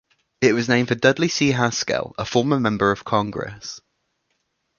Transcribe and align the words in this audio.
It 0.41 0.53
was 0.53 0.67
named 0.67 0.87
for 0.87 0.95
Dudley 0.95 1.27
C. 1.27 1.51
Haskell, 1.51 2.15
a 2.17 2.25
former 2.25 2.59
member 2.59 2.89
of 2.89 3.03
Congress. 3.03 3.81